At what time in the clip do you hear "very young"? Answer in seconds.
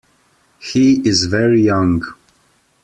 1.25-2.01